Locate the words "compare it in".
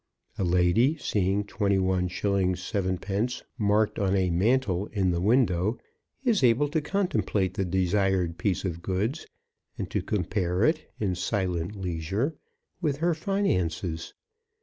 10.01-11.13